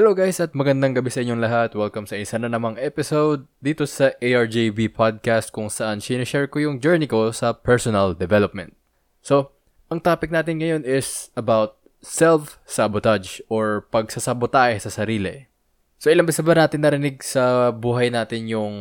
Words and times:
Hello 0.00 0.16
guys 0.16 0.40
at 0.40 0.56
magandang 0.56 0.96
gabi 0.96 1.12
sa 1.12 1.20
inyong 1.20 1.44
lahat. 1.44 1.76
Welcome 1.76 2.08
sa 2.08 2.16
isa 2.16 2.40
na 2.40 2.48
namang 2.48 2.80
episode 2.80 3.44
dito 3.60 3.84
sa 3.84 4.16
ARJB 4.16 4.96
Podcast 4.96 5.52
kung 5.52 5.68
saan 5.68 6.00
sinishare 6.00 6.48
ko 6.48 6.56
yung 6.56 6.80
journey 6.80 7.04
ko 7.04 7.28
sa 7.36 7.52
personal 7.52 8.16
development. 8.16 8.72
So, 9.20 9.52
ang 9.92 10.00
topic 10.00 10.32
natin 10.32 10.56
ngayon 10.56 10.88
is 10.88 11.28
about 11.36 11.76
self-sabotage 12.00 13.44
or 13.52 13.84
pagsasabotahe 13.92 14.80
sa 14.80 14.88
sarili. 14.88 15.52
So, 16.00 16.08
ilang 16.08 16.24
beses 16.24 16.48
ba 16.48 16.56
natin 16.56 16.80
narinig 16.80 17.20
sa 17.20 17.68
buhay 17.68 18.08
natin 18.08 18.48
yung 18.48 18.72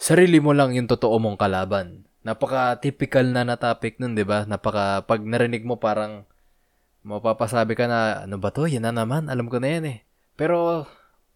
sarili 0.00 0.40
mo 0.40 0.56
lang 0.56 0.72
yung 0.72 0.88
totoo 0.88 1.20
mong 1.20 1.36
kalaban? 1.36 2.08
Napaka-typical 2.24 3.28
na 3.28 3.44
na 3.44 3.60
topic 3.60 4.00
nun, 4.00 4.16
di 4.16 4.24
ba? 4.24 4.48
Napaka, 4.48 5.04
pag 5.04 5.20
narinig 5.20 5.68
mo 5.68 5.76
parang 5.76 6.24
mapapasabi 7.04 7.76
ka 7.76 7.84
na, 7.84 8.24
ano 8.24 8.40
ba 8.40 8.48
to? 8.48 8.64
Yan 8.64 8.88
na 8.88 9.04
naman. 9.04 9.28
Alam 9.28 9.52
ko 9.52 9.60
na 9.60 9.76
yan 9.76 9.84
eh. 9.84 10.00
Pero, 10.40 10.88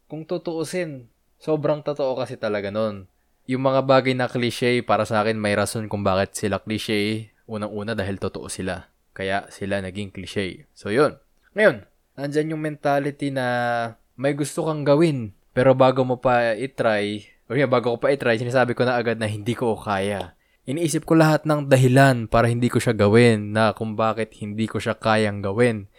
kung 0.09 0.25
tutuusin, 0.25 1.13
sobrang 1.37 1.85
totoo 1.85 2.17
kasi 2.17 2.41
talaga 2.41 2.73
nun. 2.73 3.05
Yung 3.45 3.61
mga 3.61 3.85
bagay 3.85 4.17
na 4.17 4.33
cliche, 4.33 4.81
para 4.81 5.05
sa 5.05 5.21
akin, 5.21 5.37
may 5.37 5.53
rason 5.53 5.93
kung 5.93 6.01
bakit 6.01 6.33
sila 6.33 6.57
cliche. 6.65 7.29
Unang-una 7.45 7.93
dahil 7.93 8.17
totoo 8.17 8.49
sila. 8.49 8.89
Kaya 9.13 9.45
sila 9.53 9.85
naging 9.85 10.09
cliche. 10.09 10.65
So, 10.73 10.89
yun. 10.89 11.21
Ngayon, 11.53 11.85
nandyan 12.17 12.57
yung 12.57 12.65
mentality 12.65 13.29
na 13.29 13.45
may 14.17 14.33
gusto 14.33 14.65
kang 14.65 14.89
gawin. 14.89 15.37
Pero 15.53 15.77
bago 15.77 16.01
mo 16.09 16.17
pa 16.17 16.57
itry, 16.57 17.29
o 17.45 17.53
yun, 17.53 17.69
bago 17.69 17.93
ko 17.93 17.99
pa 18.01 18.09
itry, 18.09 18.41
sinasabi 18.41 18.73
ko 18.73 18.89
na 18.89 18.97
agad 18.97 19.21
na 19.21 19.29
hindi 19.29 19.53
ko 19.53 19.77
kaya. 19.77 20.33
Iniisip 20.65 21.05
ko 21.05 21.13
lahat 21.13 21.45
ng 21.45 21.69
dahilan 21.69 22.25
para 22.25 22.49
hindi 22.49 22.73
ko 22.73 22.81
siya 22.81 22.97
gawin 22.97 23.53
na 23.53 23.77
kung 23.77 24.01
bakit 24.01 24.33
hindi 24.41 24.65
ko 24.65 24.81
siya 24.81 24.97
kayang 24.97 25.45
gawin. 25.45 25.93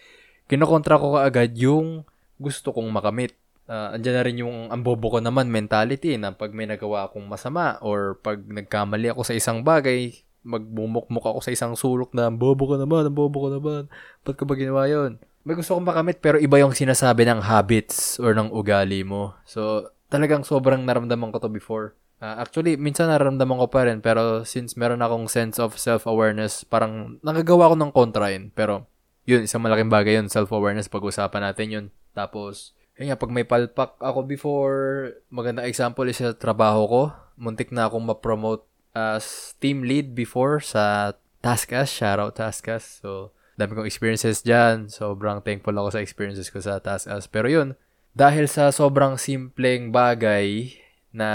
Kinokontra 0.49 0.98
ko 0.98 1.21
kaagad 1.21 1.53
yung 1.53 2.09
gusto 2.39 2.71
kong 2.75 2.89
makamit. 2.91 3.35
Uh, 3.66 3.98
andyan 3.98 4.13
na 4.13 4.23
rin 4.25 4.38
yung 4.45 4.70
ang 4.70 4.85
ko 4.85 5.17
naman 5.17 5.49
mentality 5.49 6.21
na 6.21 6.38
pag 6.38 6.53
may 6.53 6.70
nagawa 6.70 7.09
akong 7.09 7.26
masama 7.26 7.82
or 7.82 8.21
pag 8.21 8.46
nagkamali 8.46 9.09
ako 9.09 9.26
sa 9.26 9.34
isang 9.34 9.65
bagay, 9.65 10.13
magbumukmuk 10.46 11.26
ako 11.26 11.41
sa 11.41 11.49
isang 11.49 11.74
sulok 11.74 12.13
na 12.13 12.29
ang 12.29 12.37
bobo 12.37 12.70
ko 12.70 12.76
naman, 12.77 13.09
ang 13.09 13.18
bobo 13.18 13.49
ko 13.49 13.49
naman. 13.49 13.90
Ba't 14.21 14.37
ko 14.37 14.46
ba 14.46 14.54
ginawa 14.54 14.85
yun? 14.85 15.18
May 15.41 15.57
gusto 15.57 15.74
kong 15.74 15.90
makamit 15.90 16.21
pero 16.21 16.37
iba 16.37 16.62
yung 16.62 16.77
sinasabi 16.77 17.26
ng 17.26 17.41
habits 17.41 18.21
or 18.21 18.37
ng 18.37 18.54
ugali 18.54 19.02
mo. 19.02 19.34
So, 19.49 19.90
talagang 20.13 20.46
sobrang 20.46 20.85
naramdaman 20.85 21.34
ko 21.34 21.41
to 21.41 21.49
before. 21.49 21.98
Uh, 22.21 22.41
actually, 22.41 22.77
minsan 22.77 23.09
naramdaman 23.09 23.59
ko 23.59 23.68
pa 23.70 23.85
rin 23.90 23.99
pero 23.99 24.46
since 24.46 24.77
meron 24.77 25.02
akong 25.02 25.26
sense 25.27 25.57
of 25.57 25.76
self-awareness, 25.76 26.65
parang 26.65 27.18
nagagawa 27.26 27.74
ko 27.74 27.76
ng 27.77 27.91
kontra 27.93 28.29
yun. 28.29 28.54
Pero, 28.54 28.85
yun, 29.26 29.46
isang 29.46 29.62
malaking 29.65 29.90
bagay 29.90 30.21
yun, 30.21 30.29
self-awareness, 30.29 30.90
pag-usapan 30.90 31.41
natin 31.49 31.68
yun. 31.70 31.85
Tapos, 32.16 32.71
yun 32.96 33.12
nga, 33.12 33.20
pag 33.20 33.35
may 33.35 33.44
palpak 33.44 33.99
ako 33.99 34.24
before, 34.24 34.80
maganda 35.27 35.68
example 35.68 36.08
is 36.08 36.24
sa 36.24 36.32
trabaho 36.32 36.88
ko. 36.88 37.02
Muntik 37.35 37.76
na 37.76 37.91
akong 37.91 38.08
ma-promote 38.08 38.63
as 38.96 39.54
team 39.60 39.84
lead 39.84 40.16
before 40.16 40.63
sa 40.63 41.12
Taskas. 41.43 41.91
Shoutout 41.91 42.40
Taskas. 42.40 43.04
So, 43.04 43.36
dami 43.60 43.76
kong 43.76 43.91
experiences 43.91 44.40
dyan. 44.40 44.88
Sobrang 44.88 45.43
thankful 45.43 45.76
ako 45.76 45.99
sa 45.99 46.02
experiences 46.02 46.48
ko 46.48 46.63
sa 46.63 46.80
Taskas. 46.80 47.27
Pero 47.27 47.52
yun, 47.52 47.76
dahil 48.16 48.48
sa 48.48 48.71
sobrang 48.71 49.20
simpleng 49.20 49.91
bagay 49.91 50.71
na 51.12 51.30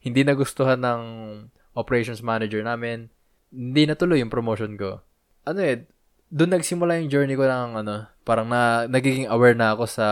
hindi 0.00 0.24
nagustuhan 0.24 0.80
ng 0.80 1.02
operations 1.76 2.24
manager 2.24 2.64
namin, 2.64 3.12
hindi 3.52 3.84
natuloy 3.84 4.24
yung 4.24 4.32
promotion 4.32 4.80
ko. 4.80 5.04
Ano 5.44 5.60
eh, 5.60 5.84
doon 6.32 6.56
nagsimula 6.56 6.96
yung 6.96 7.12
journey 7.12 7.36
ko 7.36 7.44
ng 7.44 7.84
ano, 7.84 8.08
parang 8.26 8.50
na 8.50 8.90
nagiging 8.90 9.30
aware 9.30 9.54
na 9.54 9.78
ako 9.78 9.84
sa 9.86 10.08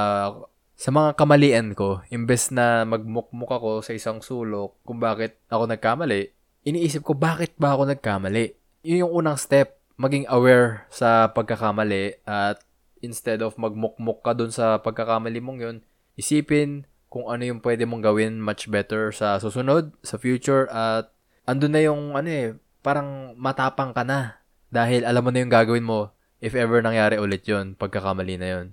sa 0.74 0.90
mga 0.90 1.18
kamalian 1.18 1.74
ko, 1.74 2.02
imbes 2.10 2.54
na 2.54 2.86
magmukmuk 2.86 3.50
ako 3.50 3.82
sa 3.82 3.94
isang 3.94 4.22
sulok 4.22 4.78
kung 4.86 5.02
bakit 5.02 5.38
ako 5.50 5.70
nagkamali, 5.70 6.30
iniisip 6.66 7.02
ko 7.02 7.14
bakit 7.14 7.54
ba 7.58 7.74
ako 7.74 7.90
nagkamali. 7.90 8.54
Yun 8.86 9.06
yung 9.06 9.14
unang 9.22 9.38
step, 9.38 9.78
maging 9.98 10.26
aware 10.26 10.86
sa 10.90 11.30
pagkakamali 11.30 12.22
at 12.26 12.62
instead 13.02 13.42
of 13.42 13.54
magmukmuk 13.58 14.22
ka 14.22 14.34
dun 14.34 14.50
sa 14.50 14.82
pagkakamali 14.82 15.38
mong 15.38 15.58
yun, 15.62 15.76
isipin 16.18 16.86
kung 17.10 17.30
ano 17.30 17.46
yung 17.46 17.62
pwede 17.62 17.86
mong 17.86 18.02
gawin 18.02 18.42
much 18.42 18.66
better 18.66 19.14
sa 19.14 19.38
susunod, 19.38 19.94
sa 20.02 20.18
future 20.18 20.66
at 20.74 21.14
andun 21.46 21.74
na 21.74 21.82
yung 21.86 22.18
ano 22.18 22.28
eh, 22.30 22.58
parang 22.82 23.38
matapang 23.38 23.94
ka 23.94 24.02
na 24.02 24.42
dahil 24.74 25.06
alam 25.06 25.22
mo 25.22 25.30
na 25.30 25.38
yung 25.38 25.54
gagawin 25.54 25.86
mo 25.86 26.13
if 26.38 26.54
ever 26.54 26.82
nangyari 26.82 27.20
ulit 27.20 27.46
yon 27.46 27.74
pagkakamali 27.78 28.38
na 28.38 28.48
yon 28.48 28.66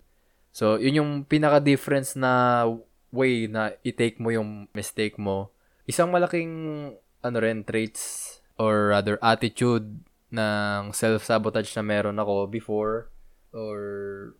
So, 0.52 0.76
yun 0.76 1.00
yung 1.00 1.12
pinaka-difference 1.24 2.20
na 2.20 2.68
way 3.16 3.48
na 3.48 3.72
i-take 3.88 4.20
mo 4.20 4.36
yung 4.36 4.68
mistake 4.76 5.16
mo. 5.16 5.48
Isang 5.88 6.12
malaking 6.12 6.52
ano 7.24 7.38
rin, 7.40 7.64
traits 7.64 8.38
or 8.60 8.92
rather 8.92 9.16
attitude 9.24 10.04
ng 10.32 10.92
self-sabotage 10.92 11.72
na 11.80 11.84
meron 11.84 12.20
ako 12.20 12.52
before 12.52 13.08
or 13.56 13.80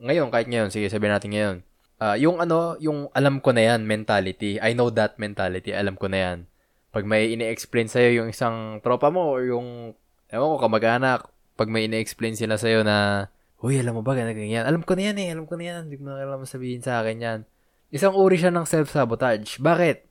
ngayon, 0.04 0.32
kahit 0.32 0.48
ngayon, 0.52 0.72
sige 0.72 0.88
sabihin 0.92 1.16
natin 1.16 1.32
ngayon. 1.32 1.58
Uh, 2.02 2.18
yung 2.18 2.38
ano, 2.44 2.76
yung 2.82 3.08
alam 3.16 3.40
ko 3.40 3.56
na 3.56 3.72
yan 3.72 3.88
mentality, 3.88 4.58
I 4.60 4.76
know 4.76 4.92
that 4.92 5.16
mentality, 5.16 5.72
alam 5.72 5.96
ko 5.96 6.12
na 6.12 6.20
yan. 6.20 6.38
Pag 6.92 7.08
may 7.08 7.32
ini-explain 7.32 7.88
sa'yo 7.88 8.24
yung 8.24 8.30
isang 8.36 8.84
tropa 8.84 9.08
mo 9.08 9.32
or 9.32 9.48
yung, 9.48 9.96
ewan 10.28 10.50
ko, 10.52 10.58
kamag-anak, 10.60 11.31
pag 11.62 11.70
may 11.70 11.86
ine-explain 11.86 12.34
sila 12.34 12.58
sa'yo 12.58 12.82
na, 12.82 13.30
Uy, 13.62 13.78
alam 13.78 13.94
mo 13.94 14.02
ba, 14.02 14.18
ganyan, 14.18 14.34
ganyan. 14.34 14.66
Alam 14.66 14.82
ko 14.82 14.98
na 14.98 15.14
yan 15.14 15.18
eh, 15.22 15.30
alam 15.38 15.46
ko 15.46 15.54
na 15.54 15.64
yan. 15.70 15.82
Hindi 15.86 16.02
ko 16.02 16.10
na 16.10 16.18
kailangan 16.18 16.50
sabihin 16.50 16.82
sa 16.82 17.06
akin 17.06 17.18
yan. 17.22 17.40
Isang 17.94 18.18
uri 18.18 18.42
siya 18.42 18.50
ng 18.50 18.66
self-sabotage. 18.66 19.62
Bakit? 19.62 20.02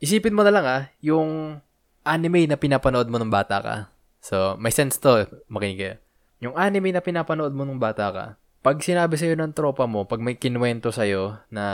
Isipin 0.00 0.32
mo 0.32 0.40
na 0.40 0.48
lang 0.48 0.64
ah, 0.64 0.82
yung 1.04 1.60
anime 2.08 2.48
na 2.48 2.56
pinapanood 2.56 3.12
mo 3.12 3.20
nung 3.20 3.28
bata 3.28 3.60
ka. 3.60 3.76
So, 4.24 4.56
may 4.56 4.72
sense 4.72 4.96
to, 5.04 5.28
makinig 5.52 5.76
kayo. 5.76 5.94
Yung 6.40 6.56
anime 6.56 6.96
na 6.96 7.04
pinapanood 7.04 7.52
mo 7.52 7.68
nung 7.68 7.76
bata 7.76 8.08
ka, 8.08 8.24
pag 8.64 8.80
sinabi 8.80 9.20
sa'yo 9.20 9.36
ng 9.36 9.52
tropa 9.52 9.84
mo, 9.84 10.08
pag 10.08 10.24
may 10.24 10.40
kinwento 10.40 10.88
sa'yo 10.88 11.36
na 11.52 11.64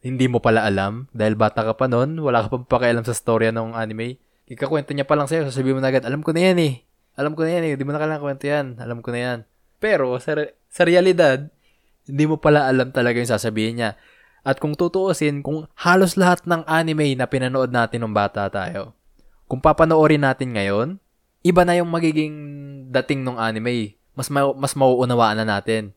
hindi 0.00 0.32
mo 0.32 0.40
pala 0.40 0.64
alam, 0.64 1.12
dahil 1.12 1.36
bata 1.36 1.60
ka 1.60 1.76
pa 1.76 1.92
noon, 1.92 2.16
wala 2.24 2.46
ka 2.46 2.56
pa 2.56 2.78
pakialam 2.78 3.04
sa 3.04 3.12
storya 3.12 3.52
ng 3.52 3.76
anime, 3.76 4.16
ikakwento 4.48 4.96
niya 4.96 5.04
pa 5.04 5.12
lang 5.12 5.28
sa'yo, 5.28 5.44
sasabihin 5.44 5.76
mo 5.76 5.82
na 5.84 5.92
agad, 5.92 6.08
alam 6.08 6.24
ko 6.24 6.32
na 6.32 6.40
yan 6.40 6.58
eh. 6.62 6.74
Alam 7.18 7.34
ko 7.34 7.42
na 7.42 7.58
yan 7.58 7.64
eh. 7.66 7.74
Di 7.74 7.82
mo 7.82 7.90
na 7.90 7.98
kailangan 7.98 8.22
kwento 8.22 8.46
yan. 8.46 8.78
Alam 8.78 9.02
ko 9.02 9.10
na 9.10 9.20
yan. 9.20 9.38
Pero, 9.82 10.14
sa, 10.22 10.38
sa 10.70 10.82
realidad, 10.86 11.50
hindi 12.06 12.24
mo 12.30 12.38
pala 12.38 12.70
alam 12.70 12.94
talaga 12.94 13.18
yung 13.18 13.28
sasabihin 13.28 13.82
niya. 13.82 13.90
At 14.46 14.62
kung 14.62 14.78
tutuusin, 14.78 15.42
kung 15.42 15.66
halos 15.74 16.14
lahat 16.14 16.46
ng 16.46 16.62
anime 16.64 17.18
na 17.18 17.26
pinanood 17.26 17.74
natin 17.74 18.06
ng 18.06 18.14
bata 18.14 18.46
tayo, 18.46 18.94
kung 19.50 19.58
papanoorin 19.58 20.22
natin 20.22 20.54
ngayon, 20.54 20.88
iba 21.42 21.62
na 21.66 21.74
yung 21.74 21.90
magiging 21.90 22.34
dating 22.88 23.26
ng 23.26 23.36
anime. 23.36 23.98
Mas, 24.14 24.30
ma- 24.30 24.54
mas 24.54 24.78
mauunawaan 24.78 25.42
na 25.42 25.46
natin. 25.58 25.92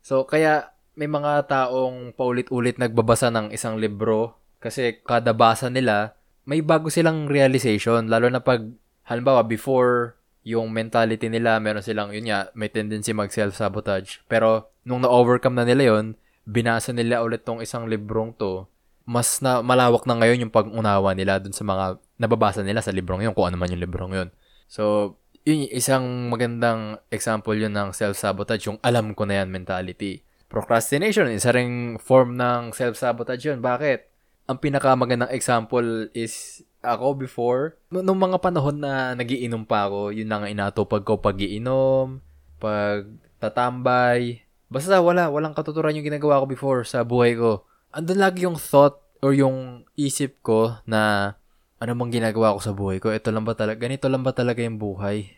So, 0.00 0.24
kaya 0.24 0.72
may 0.98 1.06
mga 1.06 1.46
taong 1.46 2.16
paulit-ulit 2.18 2.80
nagbabasa 2.80 3.30
ng 3.30 3.54
isang 3.54 3.78
libro 3.78 4.34
kasi 4.58 4.98
kada 5.06 5.30
basa 5.30 5.70
nila, 5.70 6.18
may 6.42 6.58
bago 6.64 6.90
silang 6.90 7.30
realization. 7.30 8.10
Lalo 8.10 8.26
na 8.26 8.42
pag, 8.42 8.66
halimbawa, 9.06 9.46
before 9.46 10.17
yung 10.48 10.72
mentality 10.72 11.28
nila, 11.28 11.60
meron 11.60 11.84
silang, 11.84 12.08
yun 12.08 12.32
nga, 12.32 12.48
may 12.56 12.72
tendency 12.72 13.12
mag 13.12 13.28
self-sabotage. 13.28 14.24
Pero, 14.24 14.72
nung 14.88 15.04
na-overcome 15.04 15.60
na 15.60 15.68
nila 15.68 15.92
yon 15.92 16.16
binasa 16.48 16.96
nila 16.96 17.20
ulit 17.20 17.44
tong 17.44 17.60
isang 17.60 17.84
librong 17.84 18.32
to, 18.32 18.64
mas 19.04 19.44
na 19.44 19.60
malawak 19.60 20.08
na 20.08 20.16
ngayon 20.16 20.48
yung 20.48 20.54
pag-unawa 20.54 21.12
nila 21.12 21.36
dun 21.36 21.52
sa 21.52 21.64
mga 21.68 22.00
nababasa 22.16 22.64
nila 22.64 22.80
sa 22.80 22.92
librong 22.96 23.20
yun, 23.20 23.36
kung 23.36 23.52
ano 23.52 23.60
man 23.60 23.68
yung 23.68 23.84
librong 23.84 24.16
yun. 24.16 24.28
So, 24.72 25.16
yun 25.44 25.68
isang 25.68 26.32
magandang 26.32 27.00
example 27.12 27.52
yun 27.52 27.76
ng 27.76 27.92
self-sabotage, 27.92 28.72
yung 28.72 28.80
alam 28.80 29.12
ko 29.12 29.28
na 29.28 29.44
yan 29.44 29.52
mentality. 29.52 30.24
Procrastination, 30.48 31.28
isa 31.28 31.52
ring 31.52 32.00
form 32.00 32.40
ng 32.40 32.72
self-sabotage 32.72 33.52
yun. 33.52 33.60
Bakit? 33.60 34.08
Ang 34.48 34.56
pinakamagandang 34.64 35.32
example 35.32 36.08
is 36.16 36.64
ako 36.88 37.18
before, 37.18 37.76
nung 37.92 38.20
mga 38.20 38.40
panahon 38.40 38.80
na 38.80 39.12
nagiinom 39.12 39.68
pa 39.68 39.88
ako, 39.90 40.14
yun 40.14 40.28
na 40.28 40.40
nga 40.40 40.48
inatupag 40.48 41.04
ko 41.04 41.20
pagiinom, 41.20 42.24
pag 42.56 43.04
tatambay. 43.38 44.42
Basta 44.68 45.00
wala, 45.00 45.32
walang 45.32 45.56
katuturan 45.56 45.96
yung 45.96 46.08
ginagawa 46.08 46.40
ko 46.42 46.46
before 46.48 46.80
sa 46.84 47.04
buhay 47.04 47.36
ko. 47.36 47.64
Andun 47.92 48.20
lagi 48.20 48.44
yung 48.44 48.60
thought 48.60 49.00
or 49.24 49.32
yung 49.32 49.88
isip 49.96 50.40
ko 50.44 50.76
na 50.84 51.34
ano 51.78 51.94
mang 51.94 52.10
ginagawa 52.10 52.58
ko 52.58 52.60
sa 52.60 52.74
buhay 52.74 52.98
ko, 52.98 53.14
ito 53.14 53.30
lang 53.30 53.46
ba 53.46 53.54
talaga, 53.54 53.78
ganito 53.78 54.10
lang 54.10 54.26
ba 54.26 54.34
talaga 54.34 54.58
yung 54.60 54.82
buhay? 54.82 55.30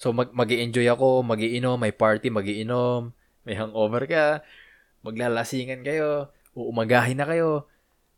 So 0.00 0.10
mag 0.10 0.32
mag 0.32 0.48
enjoy 0.48 0.88
ako, 0.88 1.20
magiinom, 1.20 1.76
may 1.76 1.92
party, 1.92 2.32
magiinom, 2.32 3.12
may 3.44 3.54
hangover 3.54 4.08
ka, 4.08 4.40
maglalasingan 5.04 5.84
kayo, 5.84 6.32
uumagahin 6.56 7.20
na 7.20 7.28
kayo, 7.28 7.68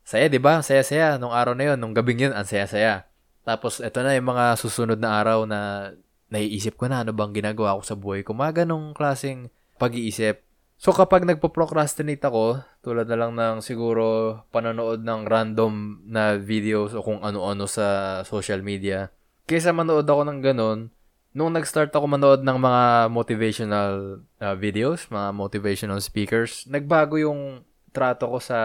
saya, 0.04 0.28
di 0.28 0.38
ba? 0.38 0.60
Saya-saya 0.60 1.16
nung 1.16 1.32
araw 1.32 1.56
na 1.56 1.72
yon, 1.72 1.78
nung 1.80 1.96
gabing 1.96 2.28
yun, 2.28 2.34
ang 2.36 2.44
saya-saya. 2.44 3.08
Tapos, 3.42 3.80
ito 3.80 3.98
na 4.00 4.12
yung 4.16 4.28
mga 4.30 4.56
susunod 4.60 5.00
na 5.00 5.20
araw 5.20 5.48
na 5.48 5.92
naiisip 6.32 6.76
ko 6.76 6.88
na 6.88 7.04
ano 7.04 7.12
bang 7.12 7.32
ginagawa 7.32 7.76
ko 7.78 7.82
sa 7.82 7.96
buhay 7.96 8.20
ko. 8.22 8.36
Mga 8.36 8.64
ganong 8.64 8.92
klaseng 8.96 9.48
pag-iisip. 9.78 10.42
So 10.74 10.90
kapag 10.90 11.22
nagpo-procrastinate 11.22 12.20
ako, 12.26 12.60
tulad 12.82 13.06
na 13.06 13.16
lang 13.16 13.32
ng 13.38 13.62
siguro 13.62 14.36
panonood 14.50 15.06
ng 15.06 15.22
random 15.24 16.02
na 16.04 16.34
videos 16.34 16.92
o 16.92 17.00
kung 17.00 17.22
ano-ano 17.22 17.64
sa 17.70 18.20
social 18.26 18.60
media, 18.60 19.14
kaysa 19.46 19.70
manood 19.70 20.04
ako 20.04 20.26
ng 20.26 20.40
ganun, 20.42 20.90
nung 21.30 21.54
nag-start 21.54 21.94
ako 21.94 22.06
manood 22.10 22.42
ng 22.42 22.58
mga 22.58 22.84
motivational 23.10 24.22
uh, 24.42 24.54
videos, 24.58 25.06
mga 25.08 25.30
motivational 25.30 26.02
speakers, 26.02 26.66
nagbago 26.66 27.16
yung 27.22 27.62
trato 27.94 28.26
ko 28.26 28.42
sa 28.42 28.58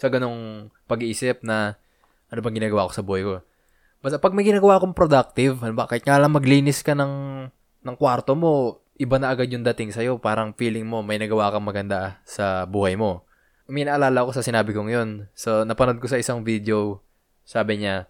sa 0.00 0.08
ganong 0.08 0.72
pag-iisip 0.88 1.44
na 1.44 1.76
ano 2.32 2.40
bang 2.40 2.56
ginagawa 2.56 2.88
ko 2.88 2.92
sa 2.96 3.04
buhay 3.04 3.20
ko. 3.20 3.44
Basta 4.00 4.16
pag 4.16 4.32
may 4.32 4.48
ginagawa 4.48 4.80
akong 4.80 4.96
productive, 4.96 5.60
ano 5.60 5.76
ba, 5.76 5.84
kahit 5.84 6.08
nga 6.08 6.16
lang 6.16 6.32
maglinis 6.32 6.80
ka 6.80 6.96
ng, 6.96 7.12
ng 7.84 7.96
kwarto 8.00 8.32
mo, 8.32 8.80
iba 8.96 9.20
na 9.20 9.28
agad 9.28 9.52
yung 9.52 9.60
dating 9.60 9.92
sa'yo. 9.92 10.16
Parang 10.16 10.56
feeling 10.56 10.88
mo 10.88 11.04
may 11.04 11.20
nagawa 11.20 11.52
kang 11.52 11.68
maganda 11.68 12.16
sa 12.24 12.64
buhay 12.64 12.96
mo. 12.96 13.28
May 13.68 13.84
naalala 13.84 14.24
ko 14.24 14.32
sa 14.32 14.40
sinabi 14.40 14.72
kong 14.72 14.88
yun. 14.88 15.10
So, 15.36 15.68
napanood 15.68 16.00
ko 16.00 16.08
sa 16.08 16.16
isang 16.16 16.40
video, 16.40 17.04
sabi 17.44 17.84
niya, 17.84 18.08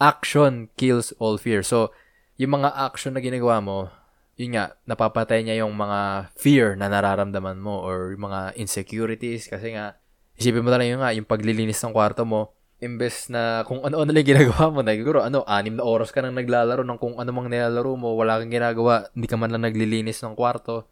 action 0.00 0.72
kills 0.80 1.12
all 1.20 1.36
fear. 1.36 1.60
So, 1.60 1.92
yung 2.40 2.56
mga 2.56 2.72
action 2.72 3.12
na 3.12 3.20
ginagawa 3.20 3.60
mo, 3.60 3.92
yun 4.40 4.56
nga, 4.56 4.72
napapatay 4.88 5.44
niya 5.44 5.64
yung 5.64 5.76
mga 5.76 6.32
fear 6.36 6.76
na 6.80 6.88
nararamdaman 6.88 7.60
mo 7.60 7.80
or 7.84 8.16
yung 8.16 8.28
mga 8.28 8.56
insecurities. 8.56 9.48
Kasi 9.48 9.76
nga, 9.76 10.00
isipin 10.36 10.64
mo 10.64 10.70
na 10.72 10.84
yung 10.84 11.00
nga, 11.02 11.12
yung 11.16 11.28
paglilinis 11.28 11.80
ng 11.82 11.92
kwarto 11.92 12.24
mo, 12.24 12.56
imbes 12.76 13.32
na 13.32 13.64
kung 13.64 13.80
ano-ano 13.80 14.12
lang 14.12 14.26
ginagawa 14.26 14.68
mo, 14.68 14.80
na 14.84 14.92
siguro 14.92 15.24
ano, 15.24 15.42
anim 15.48 15.80
na 15.80 15.84
oras 15.84 16.12
ka 16.12 16.20
nang 16.20 16.36
naglalaro 16.36 16.84
ng 16.84 16.98
kung 17.00 17.16
ano 17.16 17.30
mang 17.32 17.48
nilalaro 17.48 17.96
mo, 17.96 18.12
wala 18.12 18.36
kang 18.40 18.52
ginagawa, 18.52 19.08
hindi 19.16 19.26
ka 19.28 19.36
man 19.40 19.52
lang 19.52 19.64
naglilinis 19.64 20.20
ng 20.20 20.36
kwarto. 20.36 20.84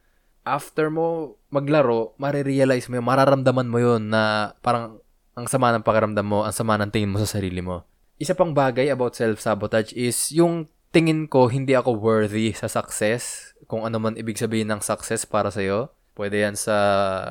After 0.44 0.88
mo 0.92 1.36
maglaro, 1.48 2.16
marirealize 2.20 2.88
mo 2.88 3.00
yun, 3.00 3.06
mararamdaman 3.08 3.68
mo 3.68 3.78
yun 3.80 4.12
na 4.12 4.52
parang 4.60 5.00
ang 5.36 5.48
sama 5.48 5.72
ng 5.72 5.84
pakiramdam 5.84 6.24
mo, 6.24 6.44
ang 6.44 6.52
sama 6.52 6.76
ng 6.80 6.92
tingin 6.92 7.12
mo 7.12 7.20
sa 7.20 7.28
sarili 7.28 7.60
mo. 7.60 7.84
Isa 8.16 8.36
pang 8.36 8.54
bagay 8.54 8.88
about 8.92 9.18
self-sabotage 9.18 9.92
is 9.96 10.30
yung 10.30 10.70
tingin 10.94 11.26
ko 11.26 11.50
hindi 11.50 11.74
ako 11.74 11.98
worthy 11.98 12.54
sa 12.54 12.70
success, 12.70 13.52
kung 13.66 13.82
ano 13.82 13.98
man 13.98 14.14
ibig 14.14 14.38
sabihin 14.38 14.70
ng 14.70 14.80
success 14.80 15.26
para 15.26 15.50
sa'yo. 15.50 15.90
Pwede 16.14 16.46
yan 16.46 16.54
sa 16.54 16.76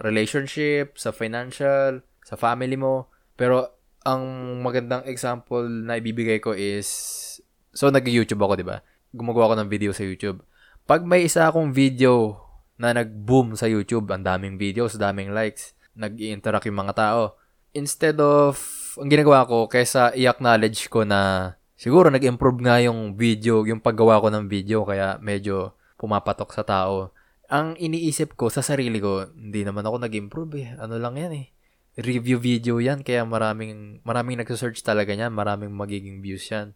relationship, 0.03 1.00
sa 1.00 1.15
financial, 1.15 2.03
sa 2.24 2.35
family 2.35 2.75
mo. 2.75 3.07
Pero 3.39 3.71
ang 4.03 4.24
magandang 4.59 5.07
example 5.07 5.63
na 5.63 5.95
ibibigay 5.95 6.44
ko 6.44 6.51
is, 6.51 6.88
so 7.71 7.88
nag-YouTube 7.88 8.44
ako, 8.44 8.53
di 8.59 8.68
ba? 8.68 8.83
Gumagawa 9.15 9.51
ako 9.51 9.56
ng 9.63 9.71
video 9.71 9.95
sa 9.95 10.03
YouTube. 10.03 10.44
Pag 10.83 11.07
may 11.07 11.24
isa 11.24 11.47
akong 11.47 11.71
video 11.71 12.44
na 12.75 12.91
nag-boom 12.91 13.56
sa 13.56 13.71
YouTube, 13.71 14.12
ang 14.12 14.27
daming 14.27 14.59
videos, 14.59 15.00
daming 15.00 15.31
likes, 15.31 15.71
nag-i-interact 15.95 16.68
yung 16.68 16.83
mga 16.83 16.94
tao. 17.00 17.39
Instead 17.71 18.19
of, 18.19 18.59
ang 19.00 19.07
ginagawa 19.07 19.47
ko, 19.47 19.71
kaysa 19.71 20.12
i-acknowledge 20.12 20.91
ko 20.91 21.07
na 21.07 21.56
siguro 21.80 22.12
nag-improve 22.12 22.59
nga 22.59 22.83
yung 22.83 23.15
video, 23.15 23.63
yung 23.63 23.80
paggawa 23.80 24.19
ko 24.19 24.27
ng 24.27 24.51
video, 24.51 24.83
kaya 24.83 25.15
medyo 25.24 25.71
pumapatok 25.95 26.51
sa 26.51 26.68
tao. 26.68 27.15
Ang 27.51 27.75
iniisip 27.80 28.38
ko 28.40 28.48
sa 28.48 28.63
sarili 28.63 29.01
ko, 29.01 29.28
hindi 29.36 29.66
naman 29.66 29.84
ako 29.84 30.04
nag-improve 30.04 30.54
eh. 30.62 30.69
Ano 30.80 30.95
lang 31.00 31.19
yan 31.19 31.34
eh 31.36 31.48
review 31.98 32.42
video 32.42 32.81
yan, 32.81 33.06
kaya 33.06 33.22
maraming, 33.22 34.01
maraming 34.01 34.42
nagsa-search 34.42 34.81
talaga 34.81 35.13
niyan, 35.13 35.30
maraming 35.30 35.69
magiging 35.69 36.25
views 36.25 36.45
yan. 36.50 36.74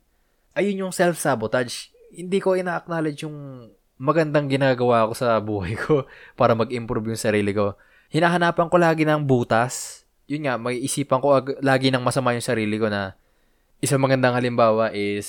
Ayun 0.54 0.88
yung 0.88 0.94
self-sabotage. 0.94 1.90
Hindi 2.14 2.38
ko 2.38 2.54
ina-acknowledge 2.54 3.26
yung 3.26 3.70
magandang 3.98 4.46
ginagawa 4.46 5.10
ko 5.10 5.14
sa 5.18 5.42
buhay 5.42 5.74
ko 5.74 6.06
para 6.40 6.54
mag-improve 6.54 7.14
yung 7.14 7.22
sarili 7.22 7.54
ko. 7.54 7.74
Hinahanapan 8.14 8.70
ko 8.70 8.78
lagi 8.78 9.04
ng 9.06 9.26
butas. 9.26 10.06
Yun 10.30 10.46
nga, 10.46 10.56
may 10.62 10.78
isipan 10.78 11.18
ko 11.18 11.34
ag- 11.34 11.60
lagi 11.66 11.90
ng 11.90 12.04
masama 12.04 12.38
yung 12.38 12.46
sarili 12.46 12.78
ko 12.78 12.88
na 12.88 13.18
isang 13.82 14.02
magandang 14.02 14.38
halimbawa 14.38 14.94
is 14.94 15.26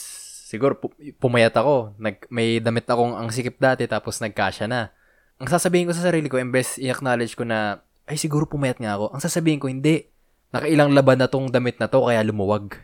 siguro 0.48 0.76
pu- 0.76 0.92
pumayat 1.16 1.56
ako. 1.56 1.96
Nag, 1.96 2.28
may 2.28 2.60
damit 2.60 2.84
akong 2.84 3.16
ang 3.16 3.28
sikip 3.32 3.56
dati 3.56 3.88
tapos 3.88 4.20
nagkasya 4.20 4.68
na. 4.68 4.92
Ang 5.38 5.48
sasabihin 5.48 5.86
ko 5.86 5.94
sa 5.94 6.10
sarili 6.10 6.26
ko, 6.26 6.38
imbes 6.38 6.78
i-acknowledge 6.82 7.38
ko 7.38 7.46
na 7.46 7.82
ay 8.10 8.18
siguro 8.18 8.46
pumayat 8.46 8.82
nga 8.82 8.98
ako. 8.98 9.14
Ang 9.14 9.22
sasabihin 9.22 9.60
ko, 9.62 9.70
hindi. 9.70 10.08
Nakailang 10.50 10.96
laban 10.96 11.20
na 11.20 11.28
tong 11.30 11.50
damit 11.52 11.78
na 11.78 11.86
to, 11.86 12.02
kaya 12.02 12.24
lumuwag. 12.26 12.74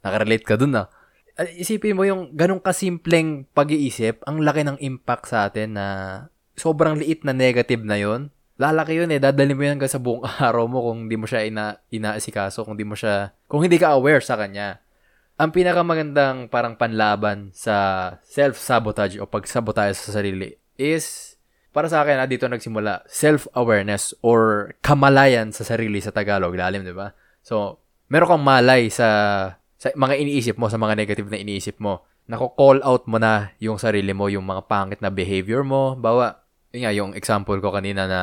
Nakarelate 0.00 0.46
ka 0.46 0.56
dun 0.56 0.78
ah. 0.78 0.88
Isipin 1.56 1.96
mo 1.96 2.04
yung 2.04 2.32
ganong 2.36 2.60
kasimpleng 2.60 3.48
pag-iisip, 3.52 4.24
ang 4.24 4.40
laki 4.40 4.64
ng 4.64 4.78
impact 4.80 5.28
sa 5.28 5.48
atin 5.48 5.76
na 5.76 5.86
sobrang 6.56 7.00
liit 7.00 7.24
na 7.24 7.32
negative 7.32 7.84
na 7.84 7.96
yon 7.96 8.32
lalaki 8.60 9.00
yun 9.00 9.08
eh. 9.08 9.16
Dadali 9.16 9.56
mo 9.56 9.64
yan 9.64 9.80
hanggang 9.80 9.88
sa 9.88 9.96
buong 9.96 10.28
araw 10.52 10.68
mo 10.68 10.84
kung 10.84 11.08
hindi 11.08 11.16
mo 11.16 11.24
siya 11.24 11.48
ina, 11.48 11.80
inaasikaso, 11.88 12.68
kung 12.68 12.76
hindi 12.76 12.84
mo 12.84 12.94
siya, 12.94 13.32
kung 13.48 13.64
hindi 13.64 13.80
ka 13.80 13.96
aware 13.96 14.20
sa 14.20 14.36
kanya. 14.36 14.84
Ang 15.40 15.56
pinakamagandang 15.56 16.52
parang 16.52 16.76
panlaban 16.76 17.48
sa 17.56 18.20
self-sabotage 18.28 19.16
o 19.16 19.24
pagsabotage 19.24 19.96
sa 19.96 20.20
sarili 20.20 20.52
is 20.76 21.29
para 21.70 21.86
sa 21.86 22.02
akin, 22.02 22.18
ah, 22.18 22.26
dito 22.26 22.50
nagsimula, 22.50 23.06
self-awareness 23.06 24.18
or 24.26 24.72
kamalayan 24.82 25.54
sa 25.54 25.62
sarili 25.62 26.02
sa 26.02 26.10
Tagalog, 26.10 26.54
lalim, 26.54 26.82
di 26.82 26.94
ba? 26.94 27.14
So, 27.46 27.78
meron 28.10 28.36
kang 28.36 28.44
malay 28.44 28.90
sa, 28.90 29.08
sa 29.78 29.94
mga 29.94 30.18
iniisip 30.18 30.58
mo, 30.58 30.66
sa 30.66 30.76
mga 30.76 30.98
negative 30.98 31.30
na 31.30 31.38
iniisip 31.38 31.78
mo. 31.78 32.04
Nako-call 32.26 32.82
out 32.82 33.06
mo 33.06 33.18
na 33.18 33.54
yung 33.62 33.78
sarili 33.78 34.10
mo, 34.10 34.26
yung 34.26 34.46
mga 34.46 34.66
pangit 34.66 34.98
na 35.02 35.10
behavior 35.10 35.62
mo. 35.62 35.94
Bawa, 35.94 36.42
yun 36.74 36.80
nga, 36.86 36.92
yung 36.94 37.10
example 37.14 37.58
ko 37.62 37.70
kanina 37.70 38.06
na 38.06 38.20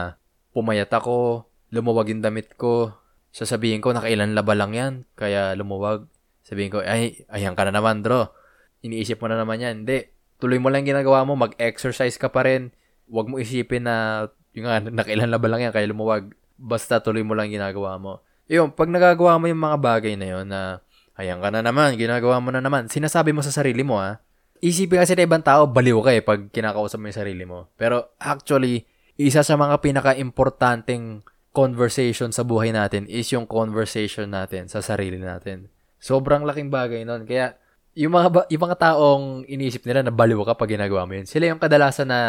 pumayat 0.52 0.92
ako, 0.92 1.48
lumuwag 1.72 2.12
yung 2.12 2.24
damit 2.24 2.56
ko, 2.56 2.96
sasabihin 3.32 3.84
ko, 3.84 3.92
nakailan 3.92 4.36
laba 4.36 4.56
lang 4.56 4.72
yan, 4.76 4.94
kaya 5.16 5.56
lumuwag. 5.56 6.08
Sabihin 6.44 6.72
ko, 6.72 6.80
ay, 6.80 7.28
ayan 7.28 7.56
ka 7.60 7.68
na 7.68 7.76
naman, 7.76 8.00
bro. 8.00 8.32
Iniisip 8.80 9.20
mo 9.20 9.28
na 9.28 9.36
naman 9.36 9.60
yan. 9.60 9.84
Hindi, 9.84 10.08
tuloy 10.40 10.64
mo 10.64 10.72
lang 10.72 10.88
ginagawa 10.88 11.28
mo, 11.28 11.36
mag-exercise 11.36 12.16
ka 12.16 12.32
pa 12.32 12.48
rin, 12.48 12.72
wag 13.08 13.28
mo 13.28 13.40
isipin 13.40 13.88
na 13.88 14.28
yung 14.58 14.66
nga, 14.66 14.82
nakailan 14.82 15.30
na 15.30 15.38
ba 15.38 15.48
lang 15.48 15.70
yan 15.70 15.74
kaya 15.74 15.86
lumuwag. 15.86 16.34
Basta 16.58 16.98
tuloy 16.98 17.22
mo 17.22 17.38
lang 17.38 17.54
ginagawa 17.54 18.02
mo. 18.02 18.26
Yung, 18.50 18.74
pag 18.74 18.90
nagagawa 18.90 19.38
mo 19.38 19.46
yung 19.46 19.62
mga 19.62 19.78
bagay 19.78 20.14
na 20.18 20.28
yun 20.28 20.46
na, 20.50 20.82
ayan 21.14 21.38
ka 21.38 21.54
na 21.54 21.62
naman, 21.62 21.94
ginagawa 21.94 22.42
mo 22.42 22.50
na 22.50 22.64
naman, 22.64 22.90
sinasabi 22.90 23.36
mo 23.36 23.46
sa 23.46 23.54
sarili 23.54 23.86
mo 23.86 24.02
ha, 24.02 24.18
isipin 24.64 25.04
kasi 25.04 25.14
na 25.14 25.30
ibang 25.30 25.46
tao, 25.46 25.70
baliw 25.70 26.00
ka 26.02 26.12
eh 26.16 26.24
pag 26.26 26.50
kinakausap 26.50 26.98
mo 26.98 27.06
yung 27.12 27.20
sarili 27.22 27.44
mo. 27.46 27.70
Pero 27.78 28.18
actually, 28.18 28.90
isa 29.20 29.46
sa 29.46 29.54
mga 29.54 29.78
pinaka-importanting 29.78 31.22
conversation 31.54 32.34
sa 32.34 32.42
buhay 32.46 32.74
natin 32.74 33.06
is 33.10 33.30
yung 33.34 33.46
conversation 33.46 34.30
natin 34.30 34.70
sa 34.70 34.82
sarili 34.82 35.22
natin. 35.22 35.70
Sobrang 35.98 36.46
laking 36.46 36.70
bagay 36.70 37.06
nun. 37.06 37.26
Kaya, 37.26 37.58
yung 37.98 38.14
mga, 38.14 38.46
yung 38.54 38.64
mga 38.70 38.78
taong 38.78 39.26
iniisip 39.50 39.82
nila 39.86 40.06
na 40.06 40.14
baliw 40.14 40.42
ka 40.46 40.54
pag 40.54 40.70
ginagawa 40.70 41.10
mo 41.10 41.18
yun, 41.18 41.26
sila 41.26 41.50
yung 41.50 41.62
kadalasan 41.62 42.10
na 42.10 42.20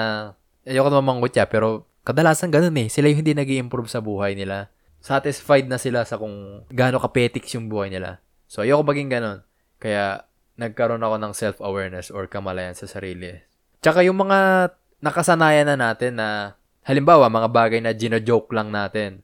ayoko 0.67 0.88
naman 0.91 1.19
manggutya, 1.19 1.47
pero 1.47 1.87
kadalasan 2.03 2.50
ganun 2.50 2.75
eh. 2.81 2.88
Sila 2.88 3.12
yung 3.12 3.21
hindi 3.21 3.37
nag 3.37 3.50
improve 3.50 3.91
sa 3.93 4.00
buhay 4.03 4.35
nila. 4.35 4.73
Satisfied 4.99 5.71
na 5.71 5.79
sila 5.79 6.03
sa 6.03 6.19
kung 6.19 6.67
gaano 6.73 6.99
kapetiks 6.99 7.55
yung 7.55 7.71
buhay 7.71 7.93
nila. 7.93 8.19
So, 8.50 8.65
ayoko 8.65 8.83
maging 8.83 9.12
ganun. 9.12 9.45
Kaya, 9.79 10.27
nagkaroon 10.59 11.07
ako 11.07 11.17
ng 11.23 11.33
self-awareness 11.33 12.11
or 12.11 12.27
kamalayan 12.27 12.75
sa 12.75 12.91
sarili. 12.91 13.31
Tsaka 13.79 14.03
yung 14.03 14.19
mga 14.19 14.71
nakasanayan 14.99 15.71
na 15.71 15.79
natin 15.79 16.19
na, 16.19 16.59
halimbawa, 16.83 17.31
mga 17.31 17.49
bagay 17.55 17.79
na 17.79 17.95
gino-joke 17.95 18.50
lang 18.50 18.75
natin. 18.75 19.23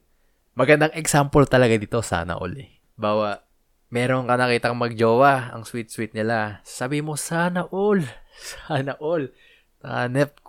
Magandang 0.55 0.95
example 0.95 1.43
talaga 1.43 1.75
dito, 1.75 1.99
sana 1.99 2.39
all 2.39 2.55
eh. 2.55 2.71
Bawa, 2.95 3.43
meron 3.91 4.23
ka 4.23 4.39
nakitang 4.39 4.79
magjowa, 4.79 5.51
ang 5.51 5.67
sweet-sweet 5.67 6.15
nila. 6.15 6.63
Sabi 6.63 7.03
mo, 7.03 7.19
sana 7.19 7.67
all. 7.67 7.99
Sana 8.35 8.99
all. 8.99 9.31
Hanep, 9.79 10.39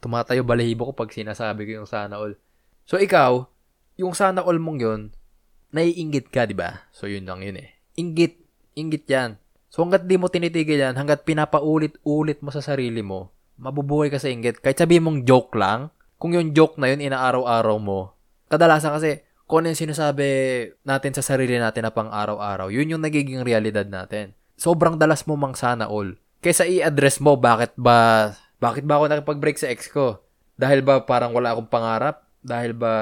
tumatayo 0.00 0.42
balahibo 0.42 0.88
ko 0.90 0.92
pag 0.96 1.12
sinasabi 1.12 1.68
ko 1.68 1.84
yung 1.84 1.88
sana 1.88 2.16
all. 2.16 2.34
So, 2.88 2.96
ikaw, 2.96 3.46
yung 4.00 4.16
sana 4.16 4.42
all 4.42 4.58
mong 4.58 4.80
yun, 4.80 5.00
naiingit 5.70 6.32
ka, 6.32 6.48
di 6.48 6.56
ba? 6.56 6.88
So, 6.90 7.06
yun 7.06 7.28
lang 7.28 7.44
yun 7.44 7.60
eh. 7.60 7.70
Ingit. 7.94 8.40
Ingit 8.74 9.04
yan. 9.06 9.36
So, 9.70 9.86
hanggat 9.86 10.08
di 10.10 10.18
mo 10.18 10.26
tinitigil 10.26 10.82
yan, 10.82 10.98
hanggat 10.98 11.22
pinapaulit-ulit 11.22 12.42
mo 12.42 12.50
sa 12.50 12.58
sarili 12.58 13.06
mo, 13.06 13.30
mabubuhay 13.54 14.10
ka 14.10 14.18
sa 14.18 14.26
inggit. 14.26 14.58
Kahit 14.58 14.82
sabihin 14.82 15.06
mong 15.06 15.22
joke 15.22 15.54
lang, 15.54 15.94
kung 16.18 16.34
yung 16.34 16.50
joke 16.50 16.74
na 16.80 16.90
yun, 16.90 16.98
inaaraw-araw 16.98 17.78
mo, 17.78 18.18
kadalasan 18.50 18.98
kasi, 18.98 19.22
kung 19.46 19.62
ano 19.62 19.70
yung 19.70 19.82
sinasabi 19.86 20.26
natin 20.82 21.14
sa 21.14 21.22
sarili 21.22 21.54
natin 21.54 21.86
na 21.86 21.94
pang 21.94 22.10
araw-araw, 22.10 22.70
yun 22.70 22.90
yung 22.90 23.02
nagiging 23.02 23.46
realidad 23.46 23.86
natin. 23.86 24.34
Sobrang 24.58 24.98
dalas 24.98 25.22
mo 25.30 25.38
mang 25.38 25.54
sana 25.54 25.86
all. 25.86 26.18
Kaysa 26.42 26.66
i-address 26.66 27.22
mo, 27.22 27.38
bakit 27.38 27.70
ba 27.78 28.30
bakit 28.60 28.84
ba 28.84 29.00
ako 29.00 29.08
nakipag-break 29.08 29.56
sa 29.56 29.72
ex 29.72 29.88
ko? 29.88 30.20
Dahil 30.60 30.84
ba 30.84 31.02
parang 31.08 31.32
wala 31.32 31.56
akong 31.56 31.72
pangarap? 31.72 32.28
Dahil 32.44 32.76
ba 32.76 32.92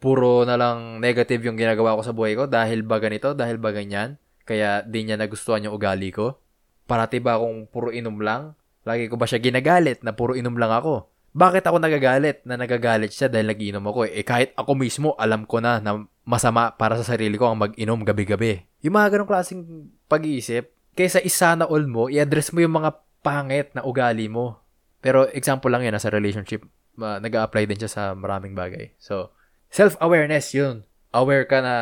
puro 0.00 0.44
na 0.44 0.56
lang 0.56 1.00
negative 1.00 1.44
yung 1.44 1.56
ginagawa 1.56 1.96
ko 1.96 2.02
sa 2.04 2.12
buhay 2.12 2.36
ko? 2.36 2.44
Dahil 2.44 2.84
ba 2.84 3.00
ganito? 3.00 3.32
Dahil 3.32 3.56
ba 3.56 3.72
ganyan? 3.72 4.20
Kaya 4.44 4.84
di 4.84 5.08
niya 5.08 5.16
nagustuhan 5.16 5.64
yung 5.64 5.76
ugali 5.76 6.12
ko? 6.12 6.36
Parati 6.84 7.18
ba 7.18 7.40
akong 7.40 7.72
puro 7.72 7.88
inom 7.88 8.20
lang? 8.20 8.52
Lagi 8.84 9.08
ko 9.08 9.16
ba 9.16 9.24
siya 9.24 9.40
ginagalit 9.40 10.04
na 10.04 10.12
puro 10.12 10.36
inom 10.36 10.56
lang 10.56 10.72
ako? 10.72 11.10
bakit 11.30 11.62
ako 11.62 11.78
nagagalit 11.78 12.42
na 12.42 12.58
nagagalit 12.58 13.14
siya 13.14 13.30
dahil 13.30 13.54
nagiinom 13.54 13.86
ako 13.86 14.10
eh? 14.10 14.18
eh 14.18 14.26
kahit 14.26 14.50
ako 14.58 14.74
mismo 14.74 15.14
alam 15.14 15.46
ko 15.46 15.62
na 15.62 15.78
na 15.78 16.02
masama 16.26 16.74
para 16.74 16.98
sa 16.98 17.06
sarili 17.14 17.38
ko 17.38 17.50
ang 17.50 17.58
mag-inom 17.58 18.02
gabi-gabi. 18.02 18.66
Yung 18.82 18.94
mga 18.98 19.18
ganong 19.18 19.30
klaseng 19.30 19.62
pag-iisip, 20.10 20.70
kaysa 20.94 21.22
isana 21.22 21.66
all 21.66 21.86
mo, 21.86 22.10
i-address 22.10 22.54
mo 22.54 22.62
yung 22.62 22.82
mga 22.82 22.98
pangit 23.22 23.74
na 23.74 23.82
ugali 23.86 24.26
mo. 24.26 24.62
Pero 25.00 25.28
example 25.32 25.72
lang 25.72 25.84
yan, 25.84 25.96
sa 25.96 26.12
relationship, 26.12 26.64
uh, 27.00 27.18
nag 27.18 27.32
apply 27.32 27.64
din 27.64 27.80
siya 27.80 27.90
sa 27.90 28.02
maraming 28.12 28.52
bagay. 28.52 28.92
So, 29.00 29.32
self-awareness 29.72 30.52
yun. 30.52 30.84
Aware 31.10 31.48
ka 31.48 31.58
na 31.64 31.74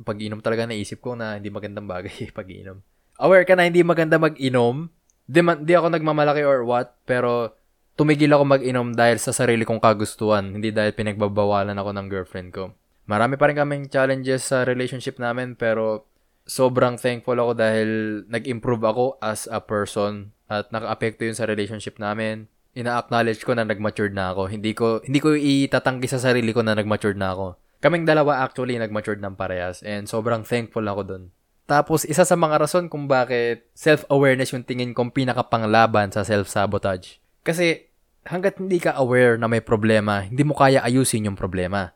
pag-inom 0.00 0.40
talaga 0.44 0.68
naisip 0.68 1.02
ko 1.02 1.18
na 1.18 1.36
hindi 1.36 1.50
magandang 1.50 1.88
bagay 1.90 2.30
pag-inom. 2.38 2.80
Aware 3.16 3.44
ka 3.48 3.54
na 3.56 3.66
hindi 3.66 3.80
maganda 3.80 4.20
mag-inom. 4.20 4.92
Di, 5.26 5.40
man, 5.42 5.66
di 5.66 5.74
ako 5.74 5.90
nagmamalaki 5.90 6.46
or 6.46 6.62
what, 6.62 6.94
pero 7.02 7.56
tumigil 7.98 8.30
ako 8.30 8.44
mag-inom 8.46 8.94
dahil 8.94 9.18
sa 9.18 9.32
sarili 9.32 9.64
kong 9.64 9.82
kagustuhan, 9.82 10.54
hindi 10.54 10.70
dahil 10.70 10.92
pinagbabawalan 10.92 11.74
ako 11.74 11.90
ng 11.96 12.06
girlfriend 12.12 12.50
ko. 12.52 12.76
Marami 13.08 13.40
pa 13.40 13.48
rin 13.50 13.58
kaming 13.58 13.84
challenges 13.88 14.52
sa 14.52 14.62
relationship 14.62 15.16
namin, 15.16 15.56
pero 15.56 16.06
sobrang 16.46 16.94
thankful 16.96 17.36
ako 17.36 17.52
dahil 17.58 17.88
nag-improve 18.30 18.86
ako 18.86 19.04
as 19.18 19.50
a 19.50 19.58
person 19.58 20.30
at 20.46 20.70
naka-apekto 20.70 21.26
yun 21.26 21.34
sa 21.34 21.44
relationship 21.44 21.98
namin. 21.98 22.46
Ina-acknowledge 22.78 23.42
ko 23.42 23.52
na 23.52 23.66
nag-matured 23.66 24.14
na 24.14 24.30
ako. 24.30 24.48
Hindi 24.48 24.72
ko 24.72 25.02
hindi 25.02 25.18
ko 25.18 25.34
itatanggi 25.34 26.06
sa 26.06 26.22
sarili 26.22 26.54
ko 26.54 26.62
na 26.62 26.78
nag-matured 26.78 27.18
na 27.18 27.34
ako. 27.34 27.58
Kaming 27.82 28.06
dalawa 28.06 28.46
actually 28.46 28.78
nag-matured 28.78 29.20
ng 29.20 29.34
parehas 29.34 29.82
and 29.82 30.06
sobrang 30.06 30.46
thankful 30.46 30.86
ako 30.86 31.02
dun. 31.04 31.24
Tapos 31.66 32.06
isa 32.06 32.22
sa 32.22 32.38
mga 32.38 32.62
rason 32.62 32.86
kung 32.86 33.10
bakit 33.10 33.66
self-awareness 33.74 34.54
yung 34.54 34.62
tingin 34.62 34.94
kong 34.94 35.10
pinakapanglaban 35.10 36.14
sa 36.14 36.22
self-sabotage 36.22 37.18
kasi 37.42 37.90
hanggat 38.26 38.62
hindi 38.62 38.78
ka 38.78 38.94
aware 38.98 39.34
na 39.34 39.50
may 39.50 39.62
problema, 39.62 40.22
hindi 40.22 40.42
mo 40.46 40.54
kaya 40.54 40.82
ayusin 40.82 41.26
yung 41.26 41.38
problema. 41.38 41.94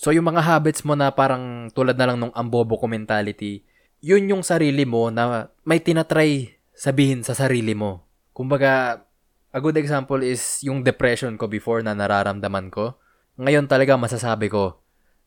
So 0.00 0.12
yung 0.12 0.28
mga 0.32 0.40
habits 0.40 0.80
mo 0.88 0.96
na 0.96 1.12
parang 1.12 1.68
tulad 1.76 1.96
na 2.00 2.08
lang 2.08 2.16
nung 2.16 2.32
ambobo 2.32 2.80
ko 2.80 2.88
mentality, 2.88 3.60
yun 4.00 4.28
yung 4.28 4.42
sarili 4.44 4.88
mo 4.88 5.12
na 5.12 5.52
may 5.64 5.80
tinatry 5.80 6.56
sabihin 6.72 7.20
sa 7.20 7.36
sarili 7.36 7.76
mo. 7.76 8.08
Kumbaga, 8.32 9.04
a 9.52 9.60
good 9.60 9.76
example 9.76 10.24
is 10.24 10.64
yung 10.64 10.80
depression 10.80 11.36
ko 11.36 11.46
before 11.46 11.84
na 11.84 11.92
nararamdaman 11.92 12.72
ko. 12.72 12.96
Ngayon 13.36 13.68
talaga 13.68 14.00
masasabi 14.00 14.48
ko 14.48 14.80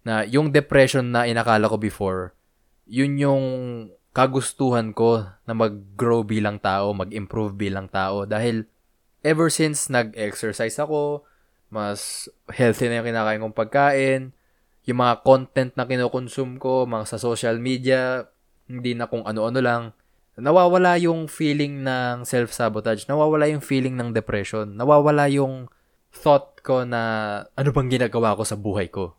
na 0.03 0.25
yung 0.27 0.51
depression 0.51 1.13
na 1.13 1.29
inakala 1.29 1.69
ko 1.69 1.79
before, 1.79 2.35
yun 2.83 3.15
yung 3.15 3.43
kagustuhan 4.13 4.91
ko 4.93 5.25
na 5.47 5.53
mag-grow 5.55 6.21
bilang 6.21 6.59
tao, 6.59 6.91
mag-improve 6.93 7.55
bilang 7.55 7.89
tao 7.89 8.27
dahil 8.27 8.67
ever 9.23 9.47
since 9.47 9.87
nag-exercise 9.87 10.75
ako, 10.77 11.25
mas 11.73 12.29
healthy 12.51 12.91
na 12.91 13.01
yung 13.01 13.07
kinakain 13.09 13.41
kong 13.41 13.57
pagkain, 13.57 14.21
yung 14.83 14.99
mga 14.99 15.23
content 15.23 15.71
na 15.73 15.87
kinokonsume 15.87 16.59
ko, 16.59 16.83
mga 16.85 17.07
sa 17.07 17.17
social 17.17 17.57
media, 17.57 18.27
hindi 18.67 18.95
na 18.95 19.09
kung 19.09 19.23
ano-ano 19.27 19.59
lang, 19.59 19.83
nawawala 20.37 20.97
yung 20.97 21.29
feeling 21.29 21.85
ng 21.85 22.25
self-sabotage, 22.25 23.05
nawawala 23.05 23.49
yung 23.53 23.61
feeling 23.61 23.93
ng 23.93 24.15
depression, 24.15 24.73
nawawala 24.73 25.29
yung 25.29 25.69
thought 26.13 26.61
ko 26.65 26.85
na 26.85 27.01
ano 27.53 27.69
bang 27.73 27.89
ginagawa 27.89 28.37
ko 28.37 28.43
sa 28.45 28.57
buhay 28.57 28.89
ko. 28.89 29.13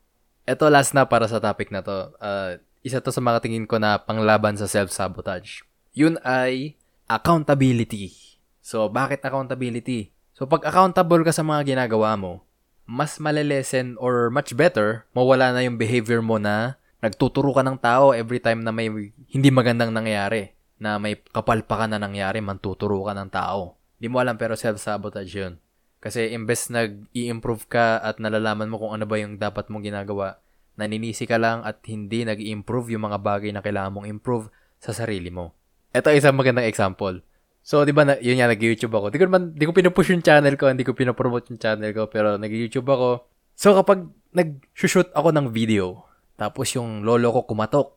Ito 0.46 0.68
last 0.68 0.92
na 0.92 1.06
para 1.06 1.26
sa 1.26 1.40
topic 1.40 1.70
na 1.70 1.80
to. 1.80 2.12
Uh, 2.18 2.60
isa 2.84 3.00
to 3.00 3.08
sa 3.08 3.24
mga 3.24 3.40
tingin 3.40 3.64
ko 3.64 3.80
na 3.80 3.96
panglaban 3.96 4.60
sa 4.60 4.68
self-sabotage. 4.68 5.64
Yun 5.96 6.20
ay 6.20 6.76
accountability. 7.08 8.12
So, 8.60 8.88
bakit 8.92 9.24
accountability? 9.24 10.12
So, 10.36 10.44
pag 10.44 10.66
accountable 10.68 11.24
ka 11.24 11.32
sa 11.32 11.46
mga 11.46 11.76
ginagawa 11.76 12.16
mo, 12.18 12.44
mas 12.84 13.16
malelesen 13.16 13.96
or 13.96 14.28
much 14.28 14.52
better, 14.52 15.08
mawala 15.16 15.56
na 15.56 15.64
yung 15.64 15.80
behavior 15.80 16.20
mo 16.20 16.36
na 16.36 16.76
nagtuturo 17.04 17.52
ka 17.52 17.60
ng 17.60 17.76
tao 17.76 18.16
every 18.16 18.40
time 18.40 18.64
na 18.64 18.72
may 18.72 18.88
hindi 19.28 19.48
magandang 19.52 19.92
nangyayari, 19.92 20.56
na 20.80 20.96
may 20.96 21.20
kapalpakan 21.20 21.92
na 21.92 22.00
nangyari, 22.00 22.40
mantuturo 22.40 23.04
ka 23.04 23.12
ng 23.12 23.28
tao. 23.28 23.76
Hindi 24.00 24.08
mo 24.08 24.24
alam 24.24 24.40
pero 24.40 24.56
self-sabotage 24.56 25.32
yun. 25.36 25.60
Kasi 26.00 26.32
imbes 26.32 26.72
nag-i-improve 26.72 27.68
ka 27.68 28.00
at 28.00 28.20
nalalaman 28.20 28.68
mo 28.68 28.80
kung 28.80 28.92
ano 28.96 29.04
ba 29.04 29.20
yung 29.20 29.36
dapat 29.36 29.68
mong 29.68 29.84
ginagawa, 29.84 30.40
naninisi 30.80 31.24
ka 31.28 31.36
lang 31.40 31.64
at 31.64 31.84
hindi 31.88 32.24
nag-i-improve 32.24 32.92
yung 32.96 33.08
mga 33.08 33.20
bagay 33.20 33.52
na 33.52 33.60
kailangan 33.60 34.00
mong 34.00 34.08
improve 34.08 34.48
sa 34.80 34.92
sarili 34.92 35.32
mo. 35.32 35.56
Ito 35.96 36.12
isang 36.12 36.36
magandang 36.36 36.68
example. 36.68 37.24
So, 37.64 37.88
di 37.88 37.96
ba, 37.96 38.04
na, 38.04 38.20
yun 38.20 38.36
nga, 38.36 38.52
nag-YouTube 38.52 38.92
ako. 38.92 39.08
Di 39.08 39.16
ko 39.16 39.24
naman, 39.24 39.56
di 39.56 39.64
ko 39.64 39.72
pinupush 39.72 40.12
yung 40.12 40.20
channel 40.20 40.52
ko, 40.60 40.68
hindi 40.68 40.84
ko 40.84 40.92
pinopromote 40.92 41.48
yung 41.48 41.56
channel 41.56 41.96
ko, 41.96 42.12
pero 42.12 42.36
nag-YouTube 42.36 42.84
ako. 42.84 43.24
So, 43.56 43.72
kapag 43.72 44.04
nag-shoot 44.36 45.08
ako 45.16 45.32
ng 45.32 45.48
video, 45.48 46.04
tapos 46.34 46.74
yung 46.74 47.06
lolo 47.06 47.30
ko 47.30 47.46
kumatok, 47.46 47.94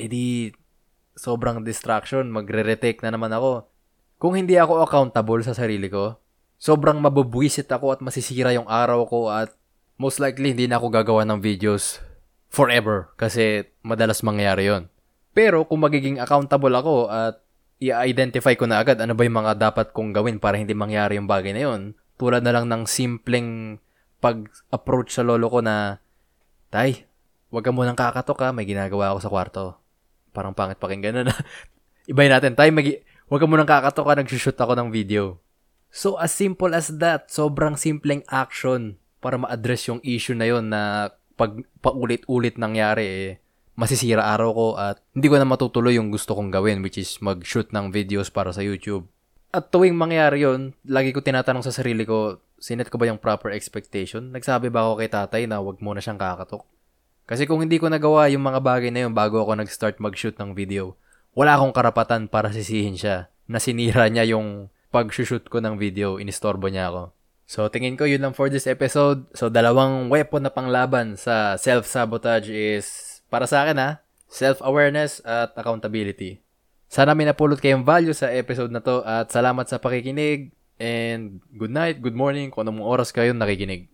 edi 0.00 0.50
sobrang 1.14 1.62
distraction, 1.62 2.26
magre-retake 2.32 3.00
na 3.04 3.14
naman 3.14 3.30
ako. 3.30 3.68
Kung 4.18 4.34
hindi 4.34 4.58
ako 4.58 4.82
accountable 4.82 5.44
sa 5.44 5.54
sarili 5.54 5.86
ko, 5.86 6.18
sobrang 6.58 6.98
mabubwisit 6.98 7.68
ako 7.70 7.94
at 7.94 8.00
masisira 8.00 8.50
yung 8.56 8.66
araw 8.66 9.04
ko 9.06 9.20
at 9.30 9.52
most 10.00 10.18
likely 10.18 10.56
hindi 10.56 10.66
na 10.66 10.80
ako 10.80 10.90
gagawa 10.90 11.22
ng 11.28 11.38
videos 11.38 12.02
forever 12.50 13.12
kasi 13.20 13.68
madalas 13.84 14.24
mangyayari 14.24 14.70
yon. 14.70 14.88
Pero 15.34 15.66
kung 15.66 15.82
magiging 15.82 16.22
accountable 16.22 16.72
ako 16.72 17.10
at 17.10 17.42
i-identify 17.82 18.54
ko 18.54 18.64
na 18.70 18.80
agad 18.80 18.96
ano 19.02 19.12
ba 19.18 19.26
yung 19.26 19.44
mga 19.44 19.58
dapat 19.58 19.90
kong 19.90 20.14
gawin 20.14 20.38
para 20.38 20.56
hindi 20.56 20.72
mangyari 20.72 21.18
yung 21.18 21.28
bagay 21.28 21.52
na 21.52 21.62
yun. 21.68 21.82
Tulad 22.14 22.46
na 22.46 22.54
lang 22.54 22.70
ng 22.70 22.86
simpleng 22.86 23.82
pag-approach 24.22 25.18
sa 25.18 25.26
lolo 25.26 25.50
ko 25.50 25.58
na, 25.60 25.98
Tay, 26.70 27.04
wag 27.54 27.62
ka 27.62 27.70
munang 27.70 27.94
kakatok 27.94 28.42
ha, 28.42 28.50
may 28.50 28.66
ginagawa 28.66 29.14
ako 29.14 29.18
sa 29.22 29.30
kwarto. 29.30 29.64
Parang 30.34 30.50
pangit 30.50 30.82
pakinggan 30.82 31.30
na. 31.30 31.34
Ibay 32.10 32.26
natin, 32.26 32.58
Tay, 32.58 32.74
mag- 32.74 33.06
wag 33.30 33.40
ka 33.40 33.46
munang 33.46 33.70
kakatok 33.70 34.10
ha, 34.10 34.18
nagsushoot 34.18 34.58
ako 34.58 34.74
ng 34.74 34.90
video. 34.90 35.38
So, 35.94 36.18
as 36.18 36.34
simple 36.34 36.74
as 36.74 36.90
that, 36.98 37.30
sobrang 37.30 37.78
simpleng 37.78 38.26
action 38.26 38.98
para 39.22 39.38
ma-address 39.38 39.86
yung 39.86 40.02
issue 40.02 40.34
na 40.34 40.50
yon 40.50 40.66
na 40.66 41.14
pag 41.38 41.54
paulit-ulit 41.78 42.58
nangyari 42.58 43.06
eh, 43.06 43.30
masisira 43.78 44.26
araw 44.34 44.50
ko 44.50 44.66
at 44.74 44.98
hindi 45.14 45.30
ko 45.30 45.38
na 45.38 45.46
matutuloy 45.46 45.94
yung 45.94 46.10
gusto 46.10 46.34
kong 46.34 46.50
gawin 46.50 46.82
which 46.82 46.98
is 46.98 47.22
mag-shoot 47.22 47.70
ng 47.70 47.94
videos 47.94 48.28
para 48.34 48.50
sa 48.50 48.66
YouTube. 48.66 49.06
At 49.54 49.70
tuwing 49.70 49.94
mangyari 49.94 50.42
yon, 50.42 50.74
lagi 50.82 51.14
ko 51.14 51.22
tinatanong 51.22 51.62
sa 51.62 51.70
sarili 51.70 52.02
ko, 52.02 52.42
sinet 52.58 52.90
ko 52.90 52.98
ba 52.98 53.06
yung 53.06 53.22
proper 53.22 53.54
expectation? 53.54 54.34
Nagsabi 54.34 54.66
ba 54.74 54.90
ako 54.90 54.98
kay 54.98 55.10
tatay 55.14 55.42
na 55.46 55.62
wag 55.62 55.78
mo 55.78 55.94
na 55.94 56.02
siyang 56.02 56.18
kakatok? 56.18 56.66
Kasi 57.24 57.48
kung 57.48 57.64
hindi 57.64 57.80
ko 57.80 57.88
nagawa 57.88 58.28
yung 58.28 58.44
mga 58.44 58.60
bagay 58.60 58.92
na 58.92 59.08
yun 59.08 59.16
bago 59.16 59.40
ako 59.40 59.56
nag-start 59.56 59.96
mag-shoot 59.96 60.36
ng 60.36 60.52
video, 60.52 61.00
wala 61.32 61.56
akong 61.56 61.72
karapatan 61.72 62.28
para 62.28 62.52
sisihin 62.52 63.00
siya 63.00 63.32
na 63.48 63.56
sinira 63.56 64.08
niya 64.12 64.36
yung 64.36 64.68
pag-shoot 64.92 65.48
ko 65.48 65.58
ng 65.58 65.80
video, 65.80 66.20
inistorbo 66.20 66.68
niya 66.68 66.92
ako. 66.92 67.02
So, 67.44 67.68
tingin 67.68 67.96
ko 67.96 68.08
yun 68.08 68.24
lang 68.24 68.32
for 68.36 68.48
this 68.48 68.64
episode. 68.68 69.28
So, 69.36 69.52
dalawang 69.52 70.08
weapon 70.08 70.44
na 70.44 70.52
panglaban 70.52 71.16
sa 71.20 71.60
self-sabotage 71.60 72.48
is 72.48 72.86
para 73.28 73.44
sa 73.44 73.64
akin 73.64 73.76
ha, 73.80 73.90
self-awareness 74.28 75.20
at 75.24 75.52
accountability. 75.56 76.40
Sana 76.88 77.12
may 77.16 77.26
napulot 77.26 77.58
kayong 77.58 77.82
value 77.84 78.14
sa 78.14 78.30
episode 78.30 78.70
na 78.70 78.80
to 78.80 79.02
at 79.02 79.32
salamat 79.32 79.66
sa 79.66 79.82
pakikinig 79.82 80.54
and 80.78 81.42
good 81.56 81.72
night, 81.72 81.98
good 81.98 82.14
morning 82.16 82.52
kung 82.52 82.68
anong 82.68 82.84
oras 82.84 83.10
kayo 83.10 83.34
nakikinig. 83.34 83.93